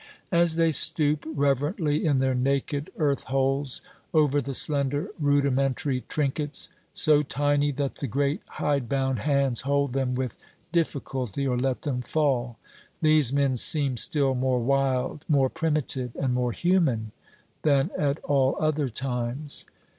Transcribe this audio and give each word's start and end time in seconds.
As 0.31 0.55
they 0.55 0.71
stoop 0.71 1.25
reverently, 1.31 2.07
in 2.07 2.17
their 2.17 2.33
naked 2.33 2.89
earth 2.97 3.25
holes, 3.25 3.83
over 4.15 4.41
the 4.41 4.55
slender 4.55 5.09
rudimentary 5.19 6.03
trinkets 6.07 6.69
so 6.91 7.21
tiny 7.21 7.69
that 7.73 7.93
the 7.93 8.07
great 8.07 8.41
hide 8.57 8.89
bound 8.89 9.19
hands 9.19 9.61
hold 9.61 9.93
them 9.93 10.15
with 10.15 10.37
difficulty 10.71 11.45
or 11.47 11.55
let 11.55 11.83
them 11.83 12.01
fall 12.01 12.57
these 13.03 13.31
men 13.31 13.55
seem 13.55 13.95
still 13.95 14.33
more 14.33 14.59
wild, 14.59 15.23
more 15.29 15.49
primitive, 15.49 16.15
and 16.15 16.33
more 16.33 16.51
human, 16.51 17.11
than 17.61 17.91
at 17.95 18.17
all 18.23 18.55
other 18.59 18.89
times. 18.89 19.67